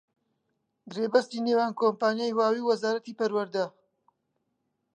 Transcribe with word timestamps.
گرێبەستی 0.91 1.43
نێوان 1.47 1.71
کۆمپانیای 1.79 2.35
هواوی 2.35 2.61
و 2.63 2.67
وەزارەتی 2.69 3.17
پەروەردە 3.19 3.65